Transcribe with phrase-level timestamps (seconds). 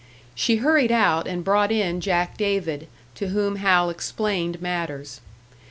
[0.33, 5.21] She hurried out and brought in Jack David, to whom Hal explained matters.